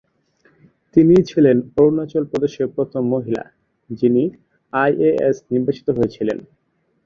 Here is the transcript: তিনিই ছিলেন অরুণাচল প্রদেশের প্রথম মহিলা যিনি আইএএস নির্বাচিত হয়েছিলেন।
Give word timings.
তিনিই 0.95 1.23
ছিলেন 1.29 1.57
অরুণাচল 1.77 2.23
প্রদেশের 2.31 2.67
প্রথম 2.75 3.03
মহিলা 3.13 3.43
যিনি 3.89 4.23
আইএএস 4.73 5.37
নির্বাচিত 5.51 5.87
হয়েছিলেন। 5.97 6.37